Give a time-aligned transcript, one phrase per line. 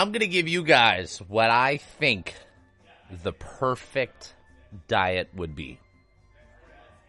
[0.00, 2.34] I'm going to give you guys what I think
[3.22, 4.34] the perfect
[4.88, 5.78] diet would be.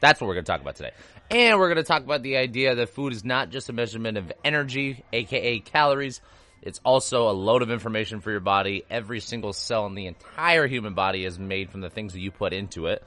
[0.01, 0.91] That's what we're going to talk about today.
[1.29, 4.17] And we're going to talk about the idea that food is not just a measurement
[4.17, 6.19] of energy, aka calories.
[6.61, 8.83] It's also a load of information for your body.
[8.89, 12.29] Every single cell in the entire human body is made from the things that you
[12.29, 13.01] put into it.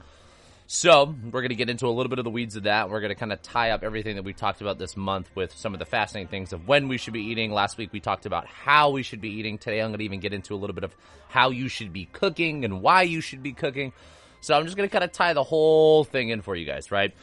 [0.67, 2.89] So, we're going to get into a little bit of the weeds of that.
[2.89, 5.53] We're going to kind of tie up everything that we talked about this month with
[5.55, 7.51] some of the fascinating things of when we should be eating.
[7.51, 9.59] Last week we talked about how we should be eating.
[9.59, 10.95] Today I'm going to even get into a little bit of
[11.27, 13.93] how you should be cooking and why you should be cooking.
[14.41, 16.89] So, I'm just going to kind of tie the whole thing in for you guys,
[16.89, 17.13] right?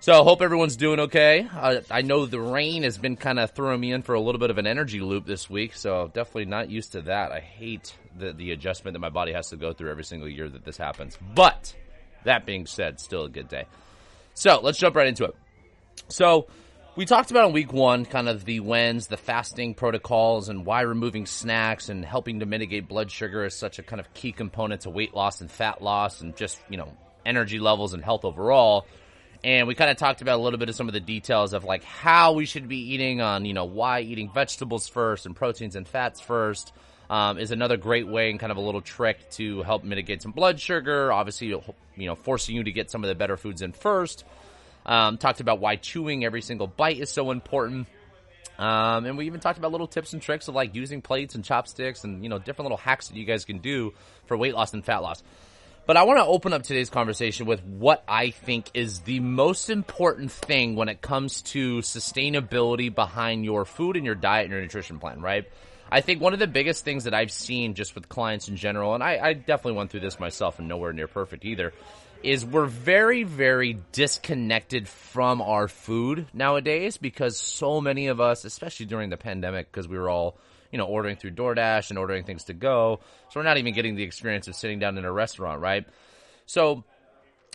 [0.00, 1.46] So, hope everyone's doing okay.
[1.54, 4.38] Uh, I know the rain has been kind of throwing me in for a little
[4.38, 7.30] bit of an energy loop this week, so definitely not used to that.
[7.30, 10.48] I hate the, the adjustment that my body has to go through every single year
[10.48, 11.18] that this happens.
[11.34, 11.74] But,
[12.26, 13.64] that being said, still a good day.
[14.34, 15.34] So let's jump right into it.
[16.08, 16.46] So
[16.94, 20.82] we talked about in week one kind of the whens, the fasting protocols, and why
[20.82, 24.82] removing snacks and helping to mitigate blood sugar is such a kind of key component
[24.82, 26.92] to weight loss and fat loss and just, you know,
[27.24, 28.86] energy levels and health overall.
[29.44, 31.64] And we kind of talked about a little bit of some of the details of
[31.64, 35.76] like how we should be eating on, you know, why eating vegetables first and proteins
[35.76, 36.72] and fats first
[37.08, 40.32] um, is another great way and kind of a little trick to help mitigate some
[40.32, 41.12] blood sugar.
[41.12, 44.24] Obviously, you know, forcing you to get some of the better foods in first.
[44.84, 47.88] Um, talked about why chewing every single bite is so important.
[48.58, 51.44] Um, and we even talked about little tips and tricks of like using plates and
[51.44, 53.92] chopsticks and, you know, different little hacks that you guys can do
[54.26, 55.22] for weight loss and fat loss.
[55.86, 59.70] But I want to open up today's conversation with what I think is the most
[59.70, 64.62] important thing when it comes to sustainability behind your food and your diet and your
[64.62, 65.44] nutrition plan, right?
[65.90, 68.94] I think one of the biggest things that I've seen just with clients in general,
[68.94, 71.72] and I, I definitely went through this myself and nowhere near perfect either,
[72.22, 78.86] is we're very, very disconnected from our food nowadays because so many of us, especially
[78.86, 80.36] during the pandemic, because we were all,
[80.72, 83.00] you know, ordering through DoorDash and ordering things to go.
[83.30, 85.86] So we're not even getting the experience of sitting down in a restaurant, right?
[86.46, 86.82] So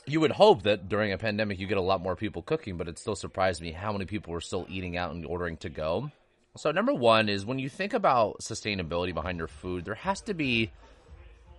[0.06, 2.88] you would hope that during a pandemic you get a lot more people cooking, but
[2.88, 6.12] it still surprised me how many people were still eating out and ordering to go.
[6.57, 10.34] So number one is when you think about sustainability behind your food, there has to
[10.34, 10.72] be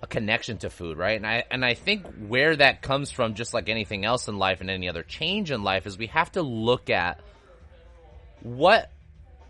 [0.02, 1.16] a connection to food, right?
[1.16, 4.60] And I and I think where that comes from, just like anything else in life
[4.60, 7.20] and any other change in life, is we have to look at
[8.42, 8.90] what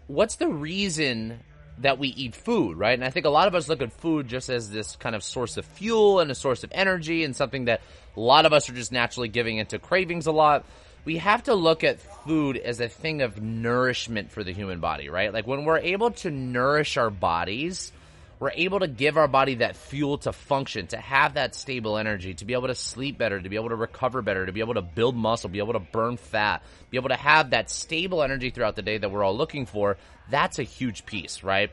[0.07, 1.41] what's the reason
[1.79, 2.95] that we eat food, right?
[2.95, 5.25] And I think a lot of us look at food just as this kind of
[5.25, 7.81] source of fuel and a source of energy and something that
[8.17, 10.67] a lot of us are just naturally giving into cravings a lot
[11.05, 15.09] we have to look at food as a thing of nourishment for the human body,
[15.09, 15.33] right?
[15.33, 17.93] Like when we're able to nourish our bodies,
[18.39, 22.35] we're able to give our body that fuel to function, to have that stable energy,
[22.35, 24.75] to be able to sleep better, to be able to recover better, to be able
[24.75, 28.51] to build muscle, be able to burn fat, be able to have that stable energy
[28.51, 29.97] throughout the day that we're all looking for.
[30.31, 31.71] That's a huge piece, right?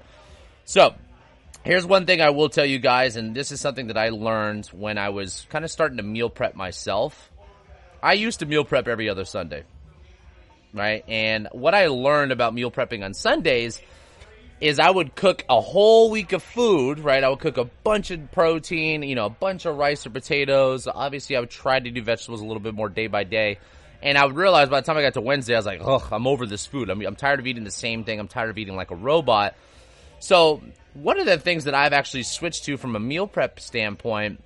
[0.66, 0.96] So,
[1.66, 4.67] Here's one thing I will tell you guys, and this is something that I learned
[4.67, 7.29] when I was kind of starting to meal prep myself.
[8.02, 9.64] I used to meal prep every other Sunday.
[10.74, 11.04] Right?
[11.08, 13.82] And what I learned about meal prepping on Sundays
[14.62, 17.24] is I would cook a whole week of food, right?
[17.24, 20.88] I would cook a bunch of protein, you know, a bunch of rice or potatoes.
[20.88, 23.58] Obviously, I would try to do vegetables a little bit more day by day.
[24.02, 26.08] And I would realize by the time I got to Wednesday, I was like, ugh,
[26.12, 26.90] I'm over this food.
[26.90, 28.20] I'm, I'm tired of eating the same thing.
[28.20, 29.56] I'm tired of eating like a robot.
[30.20, 30.62] So,
[30.94, 34.42] one of the things that I've actually switched to from a meal prep standpoint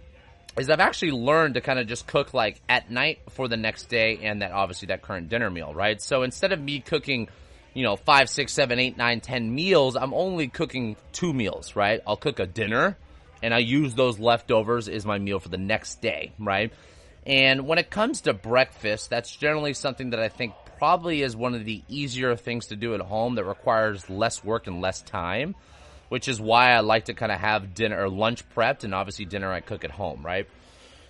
[0.58, 3.90] is I've actually learned to kind of just cook like at night for the next
[3.90, 6.02] day and that obviously that current dinner meal, right?
[6.02, 7.30] So instead of me cooking,
[7.74, 12.02] you know, five, six, seven, eight, nine, ten meals, I'm only cooking two meals, right?
[12.06, 12.98] I'll cook a dinner
[13.42, 16.72] and I use those leftovers as my meal for the next day, right?
[17.26, 21.56] And when it comes to breakfast, that's generally something that I think probably is one
[21.56, 25.56] of the easier things to do at home that requires less work and less time
[26.10, 29.26] which is why I like to kind of have dinner or lunch prepped, and obviously
[29.26, 30.48] dinner I cook at home, right?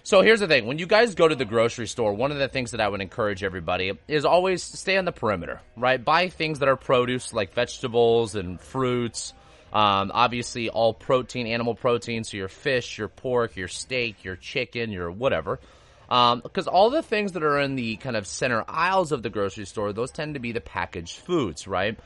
[0.04, 2.50] So here's the thing: when you guys go to the grocery store, one of the
[2.50, 6.04] things that I would encourage everybody is always stay on the perimeter, right?
[6.04, 9.34] Buy things that are produce like vegetables and fruits.
[9.72, 14.92] Um, obviously, all protein, animal protein, so your fish, your pork, your steak, your chicken,
[14.92, 15.60] your whatever.
[16.08, 19.32] Because um, all the things that are in the kind of center aisles of the
[19.32, 21.98] grocery store, those tend to be the packaged foods, right?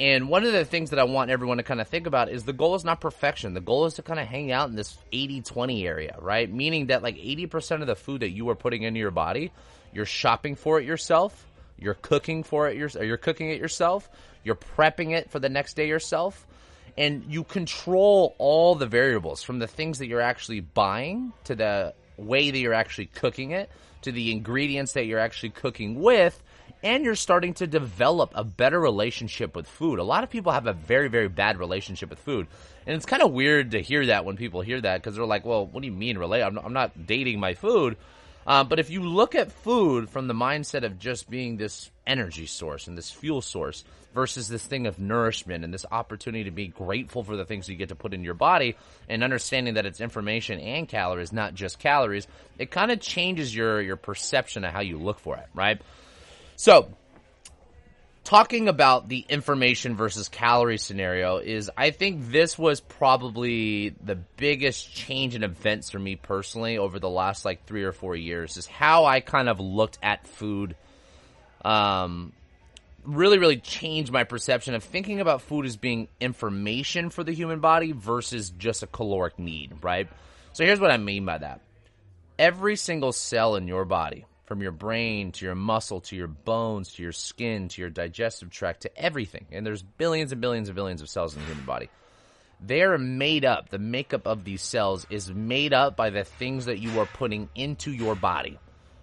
[0.00, 2.44] And one of the things that I want everyone to kind of think about is
[2.44, 3.52] the goal is not perfection.
[3.52, 6.50] The goal is to kind of hang out in this 80 20 area, right?
[6.50, 9.52] Meaning that like 80% of the food that you are putting into your body,
[9.92, 11.46] you're shopping for it yourself,
[11.78, 14.08] you're cooking for it yourself, you're cooking it yourself,
[14.42, 16.46] you're prepping it for the next day yourself,
[16.96, 21.92] and you control all the variables from the things that you're actually buying to the
[22.16, 23.68] way that you're actually cooking it
[24.00, 26.42] to the ingredients that you're actually cooking with
[26.82, 29.98] and you're starting to develop a better relationship with food.
[29.98, 32.46] A lot of people have a very, very bad relationship with food.
[32.86, 35.44] And it's kind of weird to hear that when people hear that because they're like,
[35.44, 36.42] well, what do you mean relate?
[36.42, 37.96] I'm, I'm not dating my food.
[38.46, 42.46] Uh, but if you look at food from the mindset of just being this energy
[42.46, 43.84] source and this fuel source
[44.14, 47.76] versus this thing of nourishment and this opportunity to be grateful for the things you
[47.76, 48.76] get to put in your body
[49.08, 52.26] and understanding that it's information and calories, not just calories,
[52.58, 55.80] it kind of changes your, your perception of how you look for it, right?
[56.60, 56.90] So,
[58.22, 64.94] talking about the information versus calorie scenario is I think this was probably the biggest
[64.94, 68.66] change in events for me personally over the last like 3 or 4 years is
[68.66, 70.76] how I kind of looked at food
[71.64, 72.34] um
[73.04, 77.60] really really changed my perception of thinking about food as being information for the human
[77.60, 80.10] body versus just a caloric need, right?
[80.52, 81.62] So here's what I mean by that.
[82.38, 86.94] Every single cell in your body from your brain to your muscle to your bones
[86.94, 89.46] to your skin to your digestive tract to everything.
[89.52, 91.88] And there's billions and billions and billions of cells in the human body.
[92.60, 96.80] They're made up, the makeup of these cells is made up by the things that
[96.80, 98.58] you are putting into your body.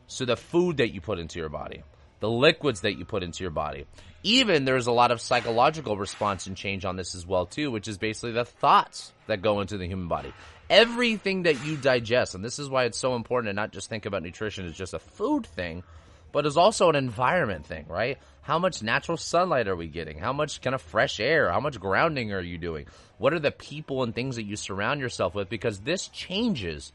[0.08, 1.82] So the food that you put into your body,
[2.20, 3.86] the liquids that you put into your body.
[4.28, 7.88] Even there's a lot of psychological response and change on this as well too, which
[7.88, 10.34] is basically the thoughts that go into the human body
[10.70, 14.06] everything that you digest, and this is why it's so important to not just think
[14.06, 15.84] about nutrition as just a food thing,
[16.32, 18.18] but as also an environment thing, right?
[18.42, 20.18] How much natural sunlight are we getting?
[20.18, 21.52] How much kind of fresh air?
[21.52, 22.86] How much grounding are you doing?
[23.18, 25.50] What are the people and things that you surround yourself with?
[25.50, 26.92] Because this changes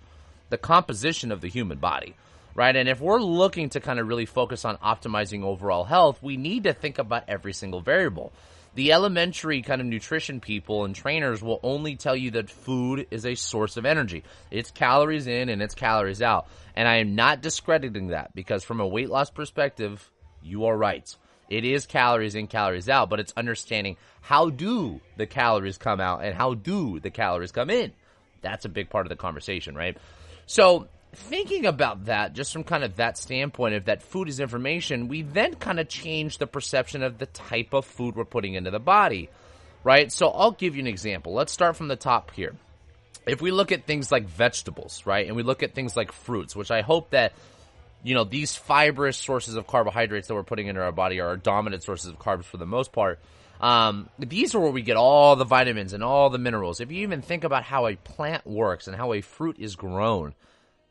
[0.50, 2.14] the composition of the human body,
[2.54, 2.74] right?
[2.74, 6.64] And if we're looking to kind of really focus on optimizing overall health, we need
[6.64, 8.32] to think about every single variable
[8.74, 13.26] the elementary kind of nutrition people and trainers will only tell you that food is
[13.26, 14.24] a source of energy.
[14.50, 16.48] It's calories in and it's calories out.
[16.74, 20.10] And I am not discrediting that because from a weight loss perspective,
[20.42, 21.14] you are right.
[21.50, 26.24] It is calories in, calories out, but it's understanding how do the calories come out
[26.24, 27.92] and how do the calories come in.
[28.40, 29.98] That's a big part of the conversation, right?
[30.46, 35.08] So thinking about that, just from kind of that standpoint of that food is information,
[35.08, 38.70] we then kind of change the perception of the type of food we're putting into
[38.70, 39.28] the body,
[39.84, 40.10] right?
[40.10, 41.34] So I'll give you an example.
[41.34, 42.54] Let's start from the top here.
[43.26, 46.56] If we look at things like vegetables, right, and we look at things like fruits,
[46.56, 47.32] which I hope that
[48.02, 51.36] you know these fibrous sources of carbohydrates that we're putting into our body are our
[51.36, 53.20] dominant sources of carbs for the most part.
[53.60, 56.80] Um, these are where we get all the vitamins and all the minerals.
[56.80, 60.34] If you even think about how a plant works and how a fruit is grown,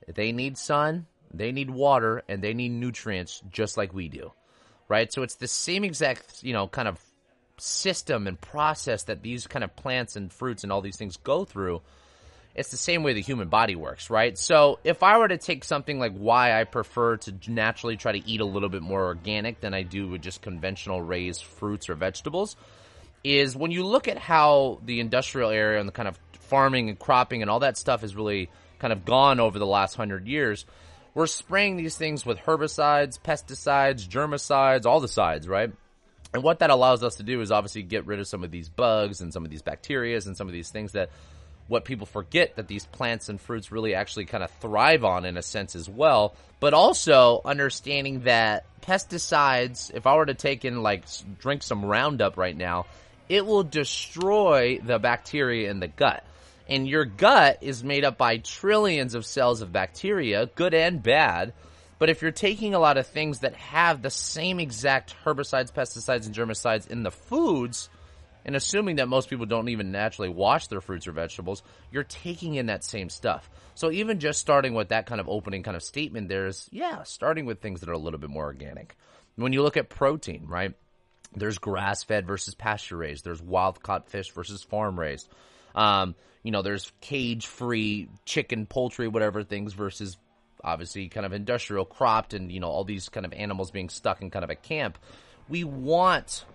[0.08, 4.32] they need sun, they need water, and they need nutrients just like we do.
[4.88, 5.12] Right?
[5.12, 7.00] So it's the same exact, you know, kind of
[7.58, 11.46] system and process that these kind of plants and fruits and all these things go
[11.46, 11.82] through.
[12.54, 14.38] It's the same way the human body works, right?
[14.38, 18.30] So if I were to take something like why I prefer to naturally try to
[18.30, 21.96] eat a little bit more organic than I do with just conventional raised fruits or
[21.96, 22.58] vegetables,
[23.24, 27.00] is when you look at how the industrial area and the kind of farming and
[27.00, 28.50] cropping and all that stuff is really
[28.82, 30.66] kind of gone over the last hundred years.
[31.14, 35.72] We're spraying these things with herbicides, pesticides, germicides, all the sides, right?
[36.34, 38.70] And what that allows us to do is obviously get rid of some of these
[38.70, 41.10] bugs and some of these bacteria and some of these things that
[41.68, 45.38] what people forget that these plants and fruits really actually kind of thrive on in
[45.38, 46.36] a sense as well.
[46.60, 51.06] But also understanding that pesticides, if I were to take in like
[51.40, 52.88] drink some Roundup right now,
[53.30, 56.26] it will destroy the bacteria in the gut.
[56.68, 61.54] And your gut is made up by trillions of cells of bacteria, good and bad.
[62.00, 66.26] But if you're taking a lot of things that have the same exact herbicides, pesticides,
[66.26, 67.90] and germicides in the foods,
[68.44, 72.56] and assuming that most people don't even naturally wash their fruits or vegetables, you're taking
[72.56, 73.50] in that same stuff.
[73.76, 77.46] So even just starting with that kind of opening kind of statement, there's, yeah, starting
[77.46, 78.96] with things that are a little bit more organic.
[79.36, 80.74] When you look at protein, right?
[81.36, 83.24] There's grass fed versus pasture raised.
[83.24, 85.30] There's wild caught fish versus farm raised.
[85.76, 90.18] Um, you know, there's cage free chicken, poultry, whatever things versus
[90.64, 94.22] obviously kind of industrial cropped and, you know, all these kind of animals being stuck
[94.22, 94.98] in kind of a camp.
[95.50, 96.46] We want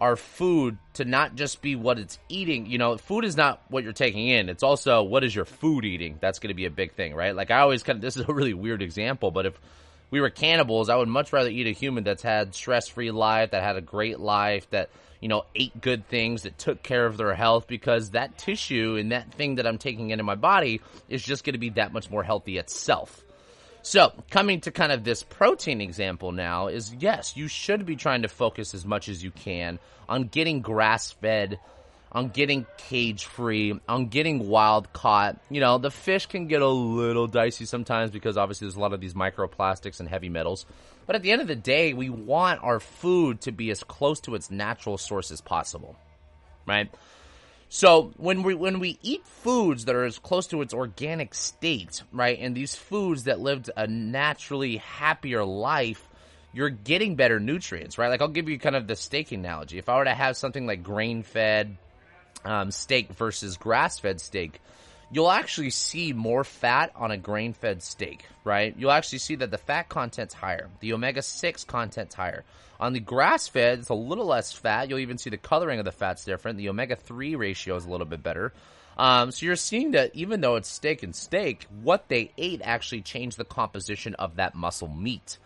[0.00, 2.66] our food to not just be what it's eating.
[2.66, 4.48] You know, food is not what you're taking in.
[4.48, 6.18] It's also what is your food eating.
[6.20, 7.34] That's going to be a big thing, right?
[7.34, 9.58] Like I always kind of, this is a really weird example, but if
[10.14, 13.50] we were cannibals, I would much rather eat a human that's had stress free life,
[13.50, 14.90] that had a great life, that
[15.20, 19.10] you know, ate good things, that took care of their health, because that tissue and
[19.10, 22.10] that thing that I'm taking into my body is just going to be that much
[22.12, 23.24] more healthy itself.
[23.82, 28.22] So, coming to kind of this protein example now is yes, you should be trying
[28.22, 31.58] to focus as much as you can on getting grass fed
[32.14, 35.36] on getting cage free, on getting wild caught.
[35.50, 38.92] You know, the fish can get a little dicey sometimes because obviously there's a lot
[38.92, 40.64] of these microplastics and heavy metals.
[41.06, 44.20] But at the end of the day, we want our food to be as close
[44.20, 45.96] to its natural source as possible,
[46.66, 46.88] right?
[47.68, 52.02] So when we when we eat foods that are as close to its organic state,
[52.12, 56.08] right, and these foods that lived a naturally happier life,
[56.52, 58.08] you're getting better nutrients, right?
[58.08, 59.78] Like I'll give you kind of the steak analogy.
[59.78, 61.76] If I were to have something like grain fed
[62.44, 64.60] um, steak versus grass fed steak,
[65.10, 68.74] you'll actually see more fat on a grain fed steak, right?
[68.76, 72.44] You'll actually see that the fat content's higher, the omega 6 content's higher.
[72.80, 74.88] On the grass fed, it's a little less fat.
[74.88, 76.58] You'll even see the coloring of the fat's different.
[76.58, 78.52] The omega 3 ratio is a little bit better.
[78.98, 83.02] Um, so you're seeing that even though it's steak and steak, what they ate actually
[83.02, 85.38] changed the composition of that muscle meat.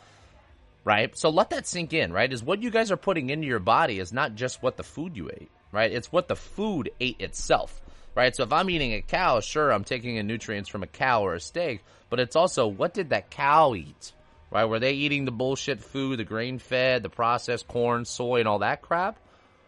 [0.84, 1.16] Right?
[1.16, 2.32] So let that sink in, right?
[2.32, 5.16] Is what you guys are putting into your body is not just what the food
[5.16, 5.92] you ate right?
[5.92, 7.80] It's what the food ate itself,
[8.14, 8.34] right?
[8.34, 11.34] So if I'm eating a cow, sure, I'm taking in nutrients from a cow or
[11.34, 14.12] a steak, but it's also what did that cow eat,
[14.50, 14.64] right?
[14.64, 18.60] Were they eating the bullshit food, the grain fed, the processed corn, soy, and all
[18.60, 19.18] that crap?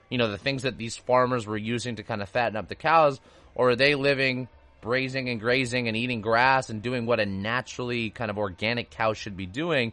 [0.08, 2.74] You know, the things that these farmers were using to kind of fatten up the
[2.74, 3.20] cows,
[3.54, 4.48] or are they living
[4.80, 9.12] grazing and grazing and eating grass and doing what a naturally kind of organic cow
[9.12, 9.92] should be doing?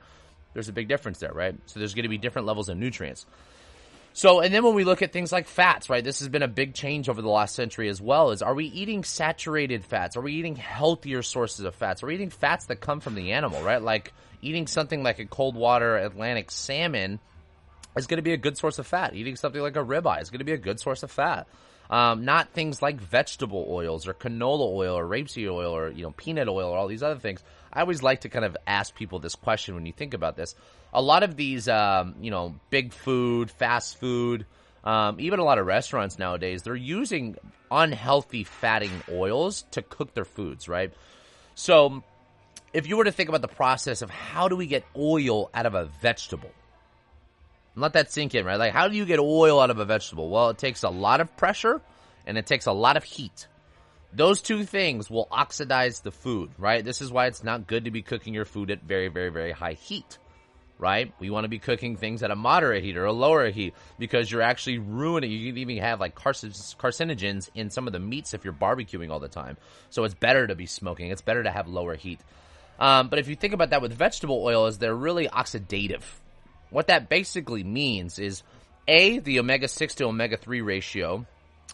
[0.53, 1.55] There's a big difference there, right?
[1.67, 3.25] So there's going to be different levels of nutrients.
[4.17, 6.03] So, and then when we look at things like fats, right?
[6.03, 8.31] This has been a big change over the last century as well.
[8.31, 10.17] Is are we eating saturated fats?
[10.17, 12.01] Are we eating healthier sources of fats?
[12.01, 13.79] Are we eating fats that come from the animal, right?
[13.79, 17.19] Like eating something like a cold water Atlantic salmon
[17.95, 19.13] is going to be a good source of fat.
[19.13, 21.45] Eating something like a ribeye is going to be a good source of fat.
[21.91, 26.11] Um, not things like vegetable oils or canola oil or rapeseed oil or you know
[26.17, 27.43] peanut oil or all these other things.
[27.71, 30.55] I always like to kind of ask people this question when you think about this.
[30.93, 34.45] A lot of these, um, you know, big food, fast food,
[34.83, 37.35] um, even a lot of restaurants nowadays, they're using
[37.69, 40.93] unhealthy fatting oils to cook their foods, right?
[41.55, 42.03] So,
[42.73, 45.65] if you were to think about the process of how do we get oil out
[45.65, 46.51] of a vegetable,
[47.75, 48.57] let that sink in, right?
[48.57, 50.29] Like, how do you get oil out of a vegetable?
[50.29, 51.81] Well, it takes a lot of pressure
[52.25, 53.47] and it takes a lot of heat.
[54.13, 56.83] Those two things will oxidize the food, right?
[56.83, 59.51] This is why it's not good to be cooking your food at very, very, very
[59.51, 60.17] high heat,
[60.79, 61.13] right?
[61.19, 64.31] We want to be cooking things at a moderate heat or a lower heat because
[64.31, 65.31] you're actually ruining.
[65.31, 69.19] You can even have like carcinogens in some of the meats if you're barbecuing all
[69.19, 69.57] the time.
[69.89, 71.11] So it's better to be smoking.
[71.11, 72.19] It's better to have lower heat.
[72.79, 76.03] Um, but if you think about that with vegetable oil, is they're really oxidative.
[76.69, 78.43] What that basically means is
[78.87, 81.25] a the omega six to omega three ratio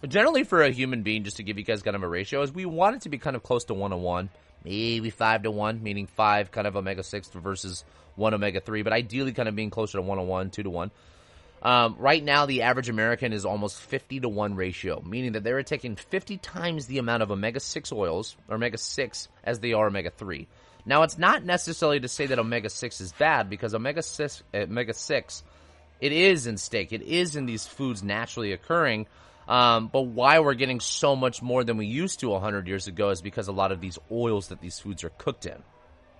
[0.07, 2.51] generally for a human being, just to give you guys kind of a ratio, is
[2.51, 4.29] we want it to be kind of close to one to one,
[4.63, 7.83] maybe five to one, meaning five kind of omega six versus
[8.15, 10.69] one omega three, but ideally kind of being closer to one to one, two to
[10.69, 10.91] one.
[11.63, 15.63] Um, right now, the average American is almost 50 to 1 ratio, meaning that they're
[15.63, 19.87] taking 50 times the amount of omega 6 oils, or omega 6, as they are
[19.87, 20.45] omega 3.
[20.85, 24.93] Now, it's not necessarily to say that omega 6 is bad, because omega 6, omega
[24.93, 25.43] 6,
[26.01, 29.07] it is in steak, it is in these foods naturally occurring,
[29.47, 33.09] um, but why we're getting so much more than we used to 100 years ago
[33.09, 35.61] is because a lot of these oils that these foods are cooked in,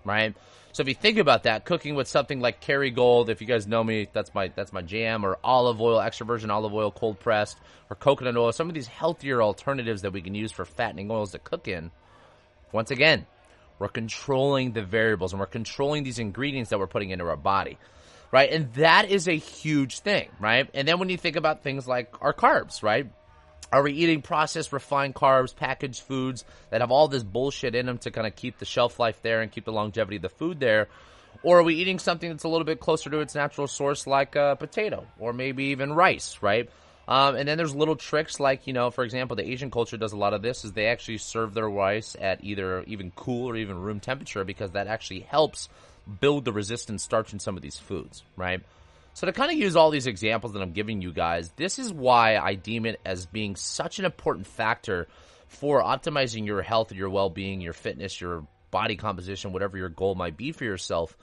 [0.04, 0.36] right?
[0.74, 3.84] So if you think about that, cooking with something like Kerrygold, if you guys know
[3.84, 7.60] me, that's my that's my jam, or olive oil, extra virgin olive oil, cold pressed,
[7.90, 11.32] or coconut oil, some of these healthier alternatives that we can use for fattening oils
[11.32, 11.92] to cook in.
[12.72, 13.26] Once again,
[13.78, 17.78] we're controlling the variables and we're controlling these ingredients that we're putting into our body
[18.34, 18.52] right?
[18.52, 20.68] And that is a huge thing, right?
[20.74, 23.06] And then when you think about things like our carbs, right?
[23.72, 28.00] Are we eating processed, refined carbs, packaged foods that have all this bullshit in them
[28.00, 30.60] to kind of keep the shelf life there and keep the longevity of the food
[30.60, 30.88] there?
[31.44, 34.36] Or are we eating something that's a little bit closer to its natural source, like
[34.36, 36.72] a potato or maybe even rice, right?
[37.08, 40.14] Um, and then there's little tricks like, you know, for example, the Asian culture does
[40.14, 43.58] a lot of this is they actually serve their rice at either even cool or
[43.58, 45.70] even room temperature because that actually helps
[46.20, 48.62] build the resistant starch in some of these foods, right?
[49.14, 51.94] So to kind of use all these examples that I'm giving you guys, this is
[51.94, 55.08] why I deem it as being such an important factor
[55.48, 60.36] for optimizing your health, your well-being, your fitness, your body composition, whatever your goal might
[60.36, 61.16] be for yourself.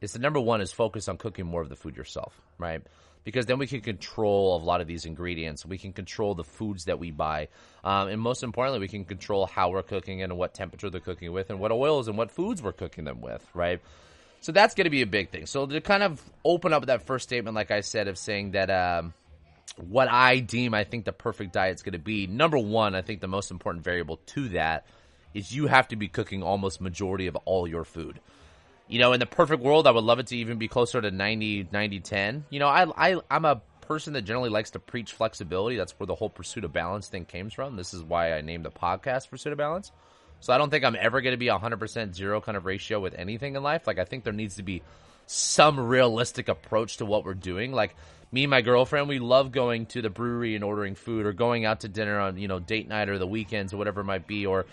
[0.00, 2.82] Is the number one is focus on cooking more of the food yourself, right?
[3.28, 5.66] because then we can control a lot of these ingredients.
[5.66, 7.48] We can control the foods that we buy.
[7.84, 11.30] Um, and most importantly, we can control how we're cooking and what temperature they're cooking
[11.30, 13.82] with and what oils and what foods we're cooking them with, right?
[14.40, 15.46] So that's going to be a big thing.
[15.46, 18.70] So to kind of open up that first statement, like I said, of saying that
[18.70, 19.14] um,
[19.76, 23.02] what I deem I think the perfect diet is going to be, number one, I
[23.02, 24.86] think the most important variable to that
[25.34, 28.20] is you have to be cooking almost majority of all your food
[28.88, 31.10] you know, in the perfect world, I would love it to even be closer to
[31.10, 32.44] 90, 90, 10.
[32.50, 35.76] You know, I, I, I'm a person that generally likes to preach flexibility.
[35.76, 37.76] That's where the whole pursuit of balance thing came from.
[37.76, 39.92] This is why I named the podcast Pursuit of Balance.
[40.40, 43.00] So I don't think I'm ever going to be a 100% zero kind of ratio
[43.00, 43.86] with anything in life.
[43.86, 44.82] Like, I think there needs to be
[45.26, 47.72] some realistic approach to what we're doing.
[47.72, 47.94] Like,
[48.30, 51.64] me and my girlfriend, we love going to the brewery and ordering food or going
[51.64, 54.26] out to dinner on, you know, date night or the weekends or whatever it might
[54.26, 54.46] be.
[54.46, 54.66] Or,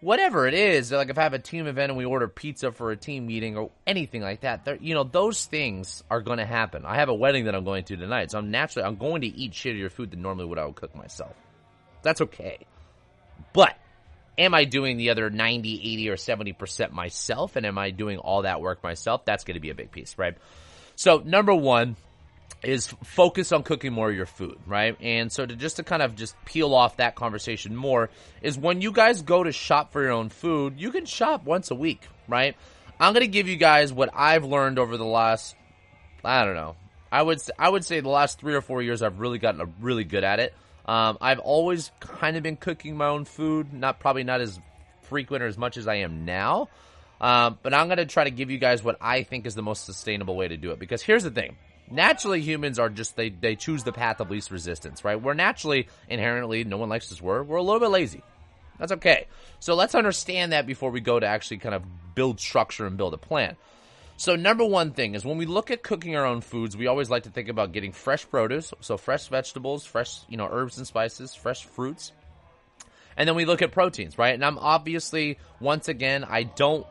[0.00, 2.90] whatever it is, like if I have a team event and we order pizza for
[2.90, 6.84] a team meeting or anything like that, you know, those things are going to happen.
[6.84, 9.26] I have a wedding that I'm going to tonight, so I'm naturally I'm going to
[9.26, 11.34] eat shittier food than normally what I would cook myself.
[12.02, 12.58] That's okay.
[13.52, 13.76] But
[14.38, 18.42] am I doing the other 90, 80 or 70% myself and am I doing all
[18.42, 19.24] that work myself?
[19.24, 20.36] That's going to be a big piece, right?
[20.96, 21.96] So, number 1,
[22.62, 24.96] is focus on cooking more of your food, right?
[25.00, 28.10] And so to just to kind of just peel off that conversation more
[28.42, 31.70] is when you guys go to shop for your own food, you can shop once
[31.70, 32.56] a week, right?
[32.98, 35.54] I'm going to give you guys what I've learned over the last
[36.24, 36.74] I don't know.
[37.12, 40.04] I would I would say the last 3 or 4 years I've really gotten really
[40.04, 40.54] good at it.
[40.88, 44.58] Um, I've always kind of been cooking my own food, not probably not as
[45.02, 46.70] frequent or as much as I am now.
[47.20, 49.62] Um, but I'm going to try to give you guys what I think is the
[49.62, 50.78] most sustainable way to do it.
[50.78, 51.56] Because here's the thing
[51.90, 55.20] naturally humans are just they they choose the path of least resistance, right?
[55.20, 57.48] We're naturally inherently no one likes this word.
[57.48, 58.22] We're a little bit lazy.
[58.78, 59.26] That's okay.
[59.60, 61.82] So let's understand that before we go to actually kind of
[62.14, 63.56] build structure and build a plan.
[64.18, 67.08] So number one thing is when we look at cooking our own foods, we always
[67.08, 70.84] like to think about getting fresh produce, so fresh vegetables, fresh, you know, herbs and
[70.84, 72.10] spices, fresh fruits.
[73.16, 74.34] And then we look at proteins, right?
[74.34, 76.84] And I'm obviously once again, I don't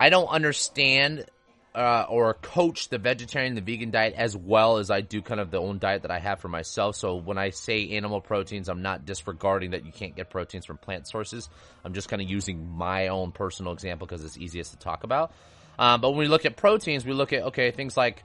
[0.00, 1.26] I don't understand
[1.74, 5.50] uh, or coach the vegetarian, the vegan diet as well as I do kind of
[5.50, 6.96] the own diet that I have for myself.
[6.96, 10.78] So when I say animal proteins, I'm not disregarding that you can't get proteins from
[10.78, 11.50] plant sources.
[11.84, 15.32] I'm just kind of using my own personal example because it's easiest to talk about.
[15.78, 18.24] Um, but when we look at proteins, we look at okay things like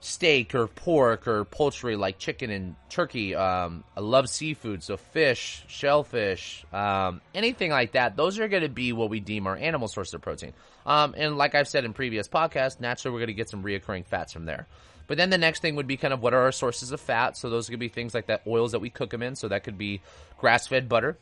[0.00, 3.34] steak or pork or poultry like chicken and turkey.
[3.34, 8.14] Um, I love seafood, so fish, shellfish, um, anything like that.
[8.16, 10.52] Those are going to be what we deem our animal sources of protein.
[10.84, 14.04] Um, and like I've said in previous podcasts, naturally we're going to get some reoccurring
[14.04, 14.66] fats from there.
[15.06, 17.36] But then the next thing would be kind of what are our sources of fat?
[17.36, 19.36] So those could be things like that oils that we cook them in.
[19.36, 20.02] So that could be
[20.38, 21.18] grass fed butter.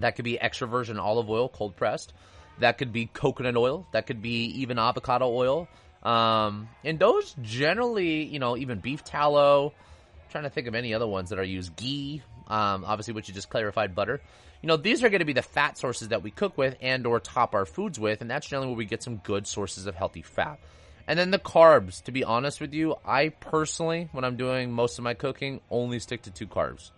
[0.00, 2.12] That could be extra virgin olive oil, cold pressed.
[2.60, 3.86] That could be coconut oil.
[3.92, 5.68] That could be even avocado oil.
[6.02, 9.72] Um, and those generally, you know, even beef tallow.
[10.14, 11.76] I'm trying to think of any other ones that are used.
[11.76, 14.20] Ghee, um, obviously, which is just clarified butter
[14.62, 17.06] you know, these are going to be the fat sources that we cook with and
[17.06, 19.94] or top our foods with, and that's generally where we get some good sources of
[19.94, 20.58] healthy fat.
[21.06, 24.98] And then the carbs, to be honest with you, I personally, when I'm doing most
[24.98, 26.90] of my cooking, only stick to two carbs.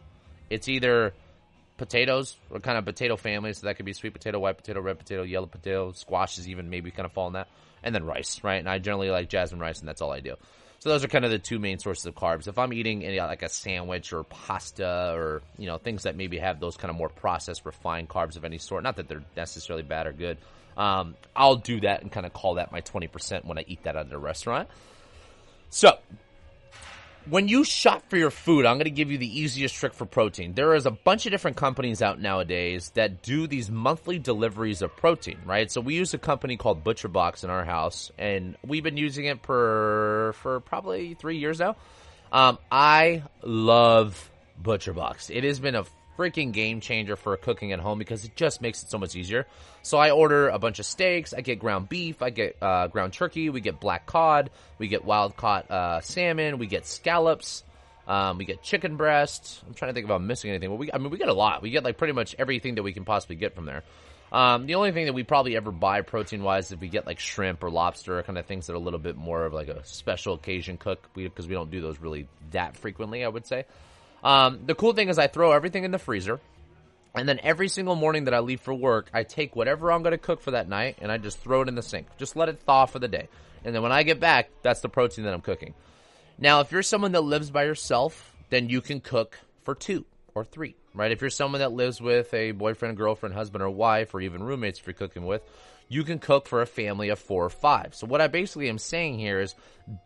[0.49, 1.13] It's either
[1.81, 4.99] potatoes, or kind of potato family, so that could be sweet potato, white potato, red
[4.99, 7.49] potato, yellow potato, squashes even maybe kind of fall in that,
[7.83, 8.59] and then rice, right?
[8.59, 10.37] And I generally like jasmine rice, and that's all I do.
[10.81, 12.49] So those are kind of the two main sources of carbs.
[12.49, 16.39] If I'm eating any, like a sandwich or pasta or you know things that maybe
[16.39, 19.83] have those kind of more processed, refined carbs of any sort, not that they're necessarily
[19.83, 20.37] bad or good,
[20.77, 23.97] um, I'll do that and kind of call that my 20% when I eat that
[23.97, 24.69] at a restaurant.
[25.71, 25.99] So
[27.29, 30.07] when you shop for your food, I'm going to give you the easiest trick for
[30.07, 30.55] protein.
[30.55, 34.97] There is a bunch of different companies out nowadays that do these monthly deliveries of
[34.97, 35.71] protein, right?
[35.71, 39.45] So we use a company called ButcherBox in our house, and we've been using it
[39.45, 41.77] for for probably three years now.
[42.33, 44.31] Um, I love
[44.63, 45.35] ButcherBox.
[45.35, 45.85] It has been a
[46.19, 49.47] freaking game changer for cooking at home because it just makes it so much easier.
[49.83, 51.33] So I order a bunch of steaks.
[51.33, 52.23] I get ground beef.
[52.23, 53.49] I get uh, ground turkey.
[53.49, 54.51] We get black cod.
[54.79, 56.59] We get wild caught uh, salmon.
[56.59, 57.65] We get scallops.
[58.07, 59.63] Um, we get chicken breast.
[59.67, 60.71] I'm trying to think if I'm missing anything.
[60.71, 61.63] But we, I mean, we get a lot.
[61.63, 63.85] We get like pretty much everything that we can possibly get from there.
[64.33, 67.07] Um, the only thing that we probably ever buy protein wise is if we get
[67.07, 69.69] like shrimp or lobster, kind of things that are a little bit more of like
[69.69, 73.25] a special occasion cook, because we, we don't do those really that frequently.
[73.25, 73.65] I would say.
[74.23, 76.41] Um, the cool thing is I throw everything in the freezer.
[77.15, 80.13] And then every single morning that I leave for work, I take whatever I'm going
[80.13, 82.07] to cook for that night and I just throw it in the sink.
[82.19, 83.29] Just let it thaw for the day.
[83.65, 85.75] And then when I get back, that's the protein that I'm cooking.
[86.39, 90.45] Now, if you're someone that lives by yourself, then you can cook for two or
[90.45, 91.11] three, right?
[91.11, 94.79] If you're someone that lives with a boyfriend, girlfriend, husband, or wife, or even roommates
[94.79, 95.43] if you're cooking with,
[95.89, 97.95] you can cook for a family of four or five.
[97.95, 99.55] So what I basically am saying here is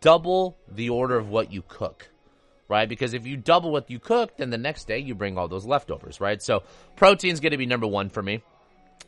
[0.01, 2.09] double the order of what you cook
[2.67, 2.87] right?
[2.87, 5.65] Because if you double what you cook, then the next day you bring all those
[5.65, 6.41] leftovers, right?
[6.41, 6.63] So
[6.95, 8.41] protein's going to be number one for me.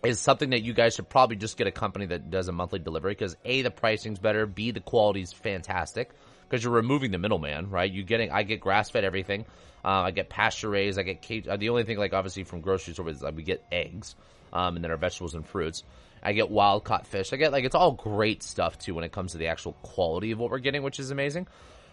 [0.04, 2.78] Is something that you guys should probably just get a company that does a monthly
[2.78, 6.12] delivery because a the pricing's better, b the quality's fantastic
[6.48, 7.92] because you're removing the middleman, right?
[7.92, 9.46] You getting I get grass fed everything,
[9.84, 11.48] uh, I get pasture raised, I get cage.
[11.48, 14.16] Uh, the only thing like obviously from grocery store is like we get eggs,
[14.54, 15.84] um, and then our vegetables and fruits.
[16.22, 17.34] I get wild caught fish.
[17.34, 20.32] I get like it's all great stuff too when it comes to the actual quality
[20.32, 21.48] of what we're getting, which is amazing.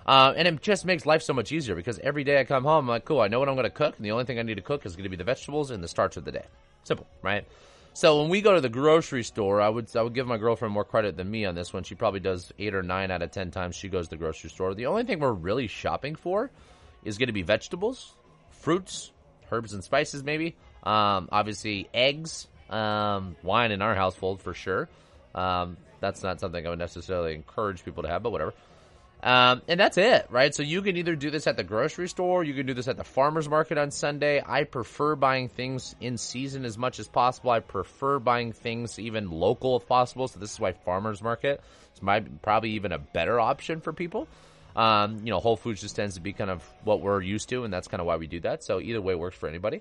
[0.07, 2.85] Uh, and it just makes life so much easier because every day I come home,
[2.85, 4.43] I'm like, cool, I know what I'm going to cook, and the only thing I
[4.43, 6.45] need to cook is going to be the vegetables and the starch of the day.
[6.83, 7.47] Simple, right?
[7.95, 10.75] So when we go to the grocery store, I would I would give my girlfriend
[10.75, 11.85] more credit than me on this one.
[11.85, 14.51] She probably does eight or nine out of ten times she goes to the grocery
[14.51, 14.75] store.
[14.75, 16.51] The only thing we're really shopping for
[17.05, 18.13] is going to be vegetables,
[18.51, 19.13] fruits,
[19.53, 20.57] herbs and spices, maybe.
[20.83, 24.89] Um, obviously, eggs, um, wine in our household for sure.
[25.33, 28.55] Um, that's not something I would necessarily encourage people to have, but whatever.
[29.25, 30.55] Um, and that's it, right?
[30.55, 32.99] So you can either do this at the grocery store, you can do this at
[32.99, 34.43] the farmer's market on Sunday.
[34.47, 37.51] I prefer buying things in season as much as possible.
[37.51, 40.29] I prefer buying things even local if possible.
[40.29, 41.63] So this is why farmer's market
[41.95, 44.29] is my, probably even a better option for people.
[44.77, 47.65] Um, you know, Whole Foods just tends to be kind of what we're used to,
[47.65, 48.63] and that's kind of why we do that.
[48.63, 49.81] So either way works for anybody.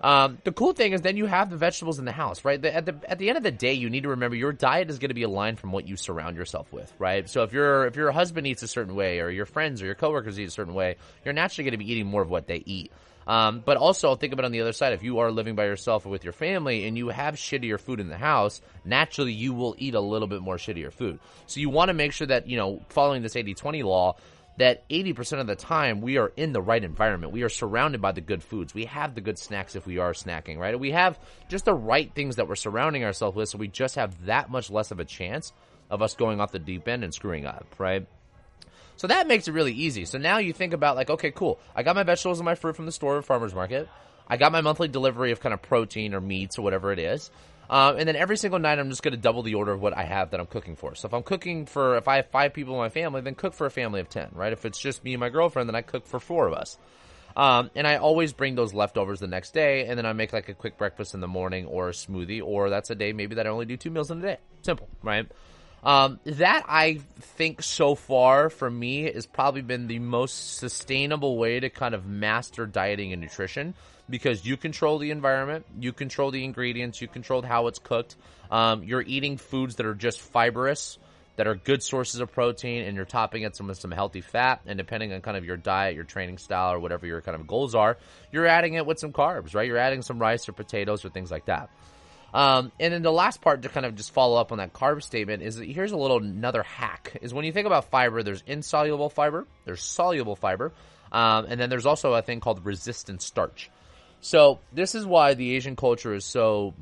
[0.00, 2.60] Um, the cool thing is then you have the vegetables in the house, right?
[2.60, 4.90] The, at the at the end of the day, you need to remember your diet
[4.90, 7.28] is going to be aligned from what you surround yourself with, right?
[7.28, 9.94] So if your if your husband eats a certain way, or your friends or your
[9.94, 12.62] coworkers eat a certain way, you're naturally going to be eating more of what they
[12.64, 12.92] eat.
[13.28, 14.94] Um, but also think about on the other side.
[14.94, 18.00] If you are living by yourself or with your family and you have shittier food
[18.00, 21.20] in the house, naturally you will eat a little bit more shittier food.
[21.46, 24.16] So you want to make sure that, you know, following this 80-20 law,
[24.58, 27.32] that 80% of the time we are in the right environment.
[27.32, 28.74] We are surrounded by the good foods.
[28.74, 30.78] We have the good snacks if we are snacking, right?
[30.78, 31.18] We have
[31.48, 34.70] just the right things that we're surrounding ourselves with, so we just have that much
[34.70, 35.52] less of a chance
[35.90, 38.06] of us going off the deep end and screwing up, right?
[38.96, 40.04] So that makes it really easy.
[40.04, 41.60] So now you think about like, okay, cool.
[41.74, 43.88] I got my vegetables and my fruit from the store or farmer's market.
[44.26, 47.30] I got my monthly delivery of kind of protein or meats or whatever it is.
[47.70, 49.96] Um, and then every single night, I'm just going to double the order of what
[49.96, 50.94] I have that I'm cooking for.
[50.94, 53.52] So if I'm cooking for, if I have five people in my family, then cook
[53.52, 54.52] for a family of 10, right?
[54.52, 56.78] If it's just me and my girlfriend, then I cook for four of us.
[57.36, 60.48] Um, and I always bring those leftovers the next day, and then I make like
[60.48, 63.46] a quick breakfast in the morning or a smoothie, or that's a day maybe that
[63.46, 64.38] I only do two meals in a day.
[64.62, 65.30] Simple, right?
[65.82, 71.60] Um, that I think so far for me has probably been the most sustainable way
[71.60, 73.74] to kind of master dieting and nutrition
[74.10, 78.16] because you control the environment, you control the ingredients, you control how it's cooked.
[78.50, 80.98] Um, you're eating foods that are just fibrous,
[81.36, 84.60] that are good sources of protein, and you're topping it some, with some healthy fat.
[84.66, 87.46] And depending on kind of your diet, your training style, or whatever your kind of
[87.46, 87.98] goals are,
[88.32, 89.66] you're adding it with some carbs, right?
[89.66, 91.70] You're adding some rice or potatoes or things like that.
[92.32, 95.02] Um, and then the last part to kind of just follow up on that carb
[95.02, 98.42] statement is that here's a little another hack is when you think about fiber, there's
[98.46, 100.72] insoluble fiber, there's soluble fiber,
[101.10, 103.70] um, and then there's also a thing called resistant starch.
[104.20, 106.74] So this is why the Asian culture is so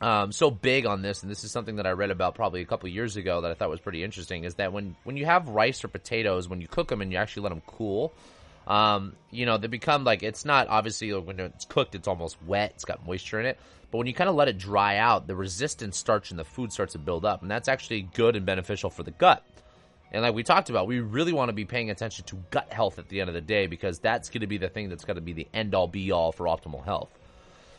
[0.00, 2.64] um, so big on this, and this is something that I read about probably a
[2.64, 4.44] couple years ago that I thought was pretty interesting.
[4.44, 7.18] Is that when when you have rice or potatoes, when you cook them and you
[7.18, 8.12] actually let them cool,
[8.66, 12.72] um, you know they become like it's not obviously when it's cooked, it's almost wet,
[12.74, 13.58] it's got moisture in it.
[13.90, 16.72] But when you kind of let it dry out, the resistant starch in the food
[16.72, 19.44] starts to build up, and that's actually good and beneficial for the gut.
[20.12, 22.98] And like we talked about, we really want to be paying attention to gut health
[22.98, 25.16] at the end of the day because that's going to be the thing that's going
[25.16, 27.08] to be the end all be all for optimal health.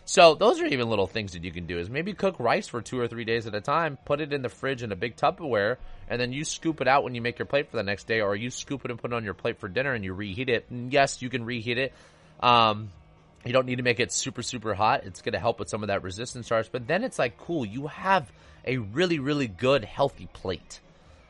[0.06, 2.82] So those are even little things that you can do is maybe cook rice for
[2.82, 5.16] two or three days at a time, put it in the fridge in a big
[5.16, 5.78] Tupperware,
[6.10, 8.20] and then you scoop it out when you make your plate for the next day,
[8.20, 10.50] or you scoop it and put it on your plate for dinner and you reheat
[10.50, 10.66] it.
[10.70, 11.94] And yes, you can reheat it.
[12.42, 12.92] Um,
[13.46, 15.04] you don't need to make it super, super hot.
[15.06, 17.66] It's going to help with some of that resistant starch, but then it's like, cool,
[17.66, 18.30] you have
[18.66, 20.82] a really, really good, healthy plate.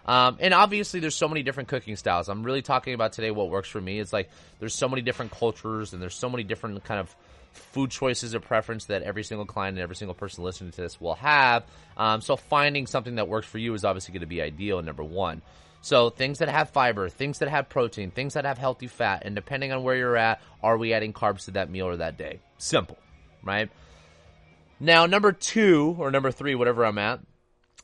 [0.05, 2.27] Um, and obviously, there's so many different cooking styles.
[2.27, 3.99] I'm really talking about today what works for me.
[3.99, 7.15] It's like there's so many different cultures and there's so many different kind of
[7.53, 10.99] food choices of preference that every single client and every single person listening to this
[10.99, 11.63] will have.
[11.97, 14.81] Um, so finding something that works for you is obviously going to be ideal.
[14.81, 15.41] Number one.
[15.81, 19.35] So things that have fiber, things that have protein, things that have healthy fat, and
[19.35, 22.39] depending on where you're at, are we adding carbs to that meal or that day?
[22.57, 22.97] Simple,
[23.43, 23.69] right?
[24.79, 27.19] Now, number two or number three, whatever I'm at,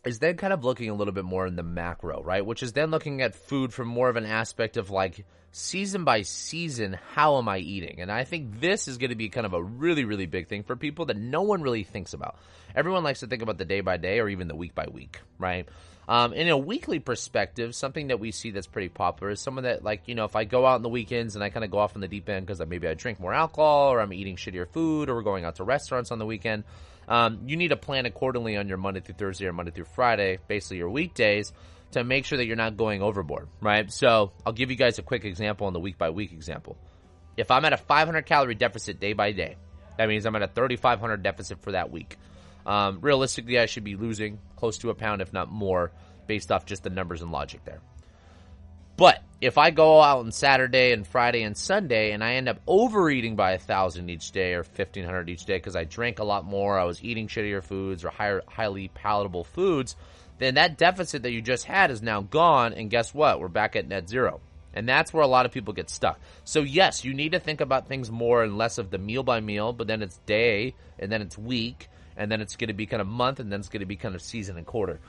[0.05, 2.45] is then kind of looking a little bit more in the macro, right?
[2.45, 6.21] Which is then looking at food from more of an aspect of like season by
[6.21, 8.01] season, how am I eating?
[8.01, 10.63] And I think this is going to be kind of a really, really big thing
[10.63, 12.37] for people that no one really thinks about.
[12.75, 15.19] Everyone likes to think about the day by day or even the week by week,
[15.37, 15.67] right?
[16.07, 19.83] Um, in a weekly perspective, something that we see that's pretty popular is someone that,
[19.83, 21.77] like, you know, if I go out on the weekends and I kind of go
[21.77, 24.67] off on the deep end because maybe I drink more alcohol or I'm eating shittier
[24.67, 26.63] food or we're going out to restaurants on the weekend,
[27.07, 30.39] um, you need to plan accordingly on your Monday through Thursday or Monday through Friday,
[30.47, 31.53] basically your weekdays,
[31.91, 33.91] to make sure that you're not going overboard, right?
[33.91, 36.77] So I'll give you guys a quick example on the week by week example.
[37.37, 39.57] If I'm at a 500 calorie deficit day by day,
[39.97, 42.17] that means I'm at a 3,500 deficit for that week.
[42.65, 45.91] Um, realistically, I should be losing close to a pound, if not more,
[46.27, 47.81] based off just the numbers and logic there.
[48.99, 52.59] But if I go out on Saturday and Friday and Sunday and I end up
[52.67, 56.25] overeating by a thousand each day or fifteen hundred each day because I drank a
[56.25, 59.95] lot more, I was eating shittier foods or higher, highly palatable foods,
[60.39, 62.73] then that deficit that you just had is now gone.
[62.73, 63.39] And guess what?
[63.39, 64.41] We're back at net zero.
[64.73, 66.19] And that's where a lot of people get stuck.
[66.43, 69.39] So yes, you need to think about things more and less of the meal by
[69.39, 72.85] meal, but then it's day, and then it's week, and then it's going to be
[72.85, 74.99] kind of month, and then it's going to be kind of season and quarter.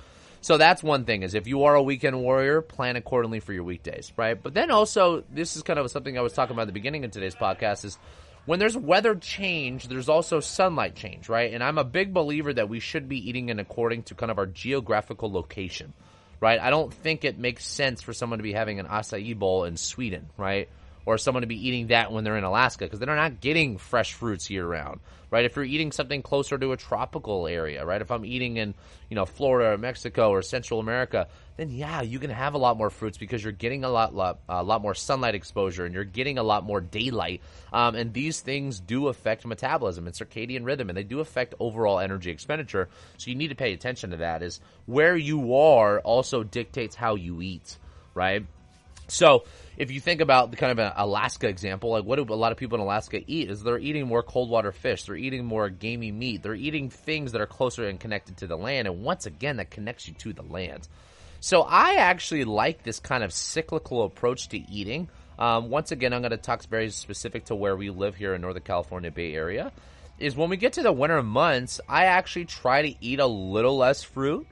[0.43, 3.65] So that's one thing is if you are a weekend warrior, plan accordingly for your
[3.65, 4.41] weekdays, right?
[4.41, 7.05] But then also, this is kind of something I was talking about at the beginning
[7.05, 7.99] of today's podcast is
[8.47, 11.53] when there's weather change, there's also sunlight change, right?
[11.53, 14.39] And I'm a big believer that we should be eating in according to kind of
[14.39, 15.93] our geographical location,
[16.41, 16.61] right?
[16.61, 19.77] I don't think it makes sense for someone to be having an acai bowl in
[19.77, 20.69] Sweden, right?
[21.07, 24.15] Or someone to be eating that when they're in Alaska because they're not getting fresh
[24.15, 25.01] fruits year round
[25.31, 25.45] right?
[25.45, 28.01] If you're eating something closer to a tropical area, right?
[28.01, 28.75] If I'm eating in,
[29.09, 31.29] you know, Florida or Mexico or Central America,
[31.61, 34.39] then yeah, you can have a lot more fruits because you're getting a lot, lot,
[34.49, 37.43] a lot more sunlight exposure and you're getting a lot more daylight.
[37.71, 42.01] Um, and these things do affect metabolism and circadian rhythm, and they do affect overall
[42.01, 42.89] energy expenditure.
[43.19, 44.43] So you need to pay attention to that.
[44.43, 47.77] Is where you are also dictates how you eat,
[48.15, 48.47] right?
[49.09, 49.45] So
[49.77, 52.53] if you think about the kind of an Alaska example, like what do a lot
[52.53, 55.69] of people in Alaska eat is they're eating more cold water fish, they're eating more
[55.69, 59.27] gamey meat, they're eating things that are closer and connected to the land, and once
[59.27, 60.89] again that connects you to the land.
[61.41, 65.09] So I actually like this kind of cyclical approach to eating.
[65.39, 68.43] Um, once again, I'm going to talk very specific to where we live here in
[68.43, 69.73] Northern California Bay Area.
[70.19, 73.79] Is when we get to the winter months, I actually try to eat a little
[73.79, 74.47] less fruit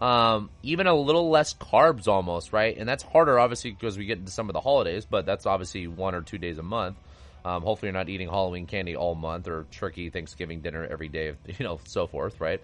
[0.00, 2.76] um, even a little less carbs almost, right?
[2.76, 5.86] And that's harder, obviously, because we get into some of the holidays, but that's obviously
[5.86, 6.96] one or two days a month.
[7.44, 11.34] Um, hopefully, you're not eating Halloween candy all month or turkey Thanksgiving dinner every day,
[11.46, 12.62] you know, so forth, right?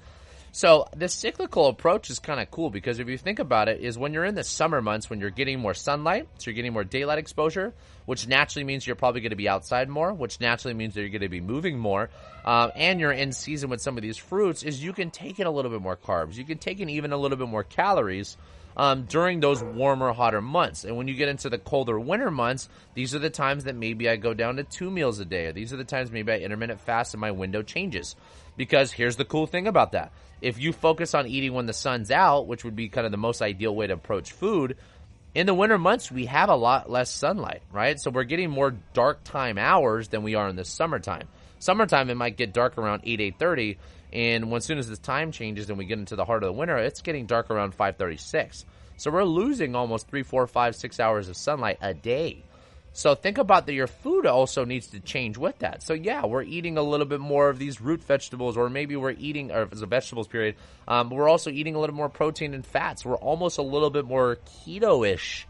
[0.57, 3.99] So the cyclical approach is kind of cool because if you think about it, is
[3.99, 6.83] when you're in the summer months when you're getting more sunlight, so you're getting more
[6.83, 7.75] daylight exposure,
[8.07, 11.11] which naturally means you're probably going to be outside more, which naturally means that you're
[11.11, 12.09] going to be moving more,
[12.47, 15.47] uh, and you're in season with some of these fruits, is you can take in
[15.47, 18.39] a little bit more carbs, you can take in even a little bit more calories.
[18.77, 20.85] Um, during those warmer, hotter months.
[20.85, 24.09] And when you get into the colder winter months, these are the times that maybe
[24.09, 25.47] I go down to two meals a day.
[25.47, 28.17] Or these are the times maybe I intermittent fast and my window changes.
[28.57, 32.11] Because here's the cool thing about that if you focus on eating when the sun's
[32.11, 34.77] out, which would be kind of the most ideal way to approach food,
[35.35, 37.99] in the winter months we have a lot less sunlight, right?
[37.99, 41.29] So we're getting more dark time hours than we are in the summertime.
[41.59, 43.77] Summertime it might get dark around 8 8:30
[44.17, 46.59] and as soon as the time changes and we get into the heart of the
[46.59, 48.65] winter, it's getting dark around 5:36.
[48.97, 52.43] So we're losing almost three, four, five, six hours of sunlight a day.
[52.95, 55.83] So think about that your food also needs to change with that.
[55.83, 59.11] So yeah, we're eating a little bit more of these root vegetables, or maybe we're
[59.11, 60.55] eating, or if it's a vegetables period,
[60.89, 63.05] um, we're also eating a little more protein and fats.
[63.05, 65.47] We're almost a little bit more keto-ish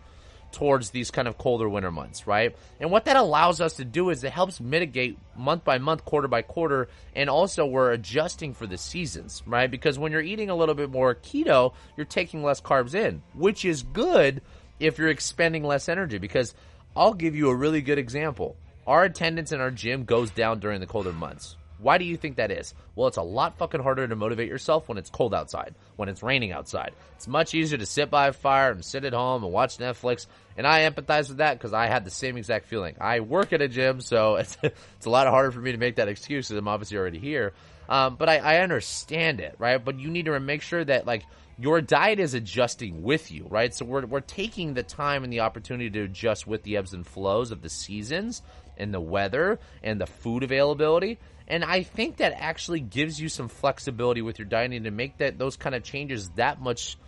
[0.53, 2.57] towards these kind of colder winter months, right?
[2.81, 6.29] And what that allows us to do is it helps mitigate month by month, quarter
[6.29, 9.71] by quarter, and also we're adjusting for the seasons, right?
[9.71, 13.65] Because when you're eating a little bit more keto, you're taking less carbs in, which
[13.65, 14.43] is good
[14.81, 16.55] if you're expending less energy because
[16.95, 18.57] I'll give you a really good example.
[18.87, 21.57] Our attendance in our gym goes down during the colder months.
[21.79, 22.75] Why do you think that is?
[22.95, 26.23] Well, it's a lot fucking harder to motivate yourself when it's cold outside, when it's
[26.23, 26.93] raining outside.
[27.17, 30.27] It's much easier to sit by a fire and sit at home and watch Netflix.
[30.57, 32.97] And I empathize with that because I had the same exact feeling.
[33.01, 35.97] I work at a gym, so it's, it's a lot harder for me to make
[35.97, 37.53] that excuse because I'm obviously already here.
[37.89, 39.83] Um, but I, I understand it, right?
[39.85, 41.25] But you need to make sure that, like,
[41.59, 43.75] your diet is adjusting with you, right?
[43.75, 47.07] So we're, we're taking the time and the opportunity to adjust with the ebbs and
[47.07, 48.43] flows of the seasons
[48.77, 51.19] and the weather and the food availability.
[51.49, 55.39] And I think that actually gives you some flexibility with your dieting to make that
[55.39, 56.99] those kind of changes that much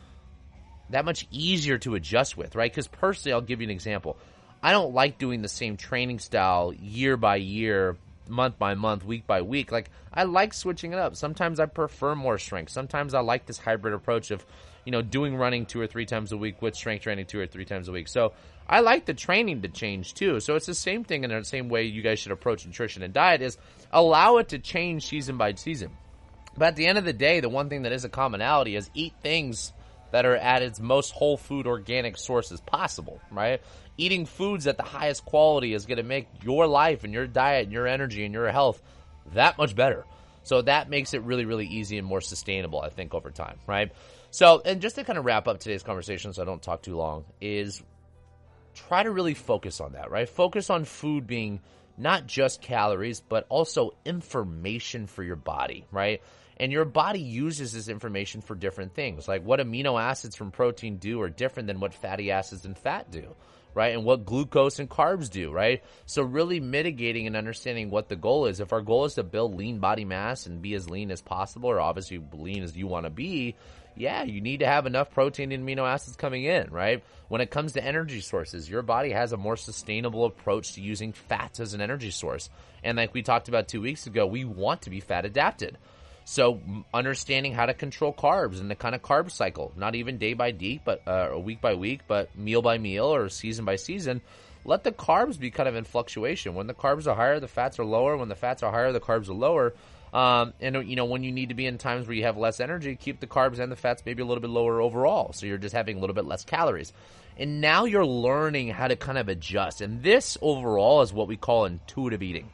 [0.91, 2.71] that much easier to adjust with, right?
[2.71, 4.17] Because personally, I'll give you an example.
[4.63, 7.97] I don't like doing the same training style year by year
[8.29, 9.73] month by month, week by week.
[9.73, 11.17] Like I like switching it up.
[11.17, 12.71] Sometimes I prefer more strength.
[12.71, 14.45] Sometimes I like this hybrid approach of,
[14.85, 17.47] you know, doing running two or three times a week with strength training two or
[17.47, 18.09] three times a week.
[18.09, 18.33] So
[18.69, 20.41] I like the training to change too.
[20.41, 23.15] So it's the same thing in the same way you guys should approach nutrition and
[23.15, 23.59] diet is
[23.93, 25.91] allow it to change season by season.
[26.57, 28.91] But at the end of the day, the one thing that is a commonality is
[28.93, 29.73] eat things
[30.11, 33.61] that are at its most whole food organic sources possible, right?
[33.99, 37.65] eating foods at the highest quality is going to make your life and your diet
[37.65, 38.81] and your energy and your health
[39.35, 40.07] that much better.
[40.45, 43.93] So that makes it really, really easy and more sustainable, I think, over time, right?
[44.31, 46.97] So, and just to kind of wrap up today's conversation so I don't talk too
[46.97, 47.83] long, is
[48.75, 50.29] try to really focus on that, right?
[50.29, 51.61] Focus on food being
[51.99, 56.23] not just calories, but also information for your body, right?
[56.61, 59.29] And your body uses this information for different things.
[59.29, 63.11] Like what amino acids from protein do are different than what fatty acids and fat
[63.11, 63.35] do
[63.75, 63.95] right?
[63.95, 65.85] And what glucose and carbs do, right?
[66.05, 68.59] So really mitigating and understanding what the goal is.
[68.59, 71.71] If our goal is to build lean body mass and be as lean as possible,
[71.71, 73.55] or obviously lean as you want to be,
[73.95, 77.05] yeah, you need to have enough protein and amino acids coming in, right?
[77.29, 81.13] When it comes to energy sources, your body has a more sustainable approach to using
[81.13, 82.51] fats as an energy source.
[82.83, 85.79] And like we talked about two weeks ago, we want to be fat adapted.
[86.29, 86.61] So
[86.93, 90.51] understanding how to control carbs and the kind of carb cycle, not even day by
[90.51, 94.21] day, but uh, week by week, but meal by meal or season by season.
[94.67, 96.55] Let the carbs be kind of in fluctuation.
[96.55, 98.15] When the carbs are higher, the fats are lower.
[98.19, 99.73] When the fats are higher, the carbs are lower.
[100.13, 102.61] Um, and you know when you need to be in times where you have less
[102.61, 105.33] energy, keep the carbs and the fats maybe a little bit lower overall.
[105.33, 106.93] So you're just having a little bit less calories.
[107.39, 109.81] And now you're learning how to kind of adjust.
[109.81, 112.51] And this overall is what we call intuitive eating.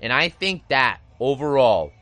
[0.00, 1.92] And I think that overall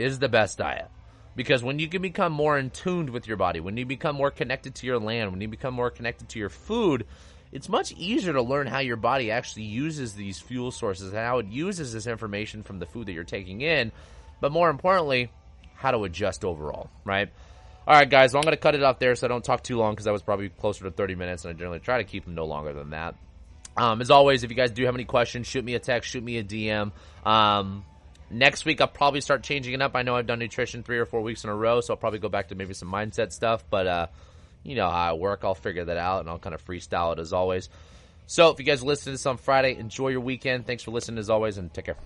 [0.00, 0.88] is the best diet.
[1.36, 4.30] Because when you can become more in tuned with your body, when you become more
[4.30, 7.06] connected to your land, when you become more connected to your food,
[7.52, 11.38] it's much easier to learn how your body actually uses these fuel sources and how
[11.38, 13.92] it uses this information from the food that you're taking in.
[14.40, 15.30] But more importantly,
[15.74, 17.30] how to adjust overall, right?
[17.86, 19.62] All right, guys, well, I'm going to cut it off there so I don't talk
[19.62, 22.04] too long because I was probably closer to 30 minutes, and I generally try to
[22.04, 23.16] keep them no longer than that.
[23.76, 26.22] Um, as always, if you guys do have any questions, shoot me a text, shoot
[26.22, 26.92] me a DM.
[27.24, 27.84] Um,
[28.30, 29.96] Next week, I'll probably start changing it up.
[29.96, 32.20] I know I've done nutrition three or four weeks in a row, so I'll probably
[32.20, 33.64] go back to maybe some mindset stuff.
[33.68, 34.06] But uh,
[34.62, 35.40] you know how I work.
[35.42, 37.68] I'll figure that out, and I'll kind of freestyle it as always.
[38.26, 40.64] So if you guys listen to this on Friday, enjoy your weekend.
[40.64, 41.96] Thanks for listening as always, and take care.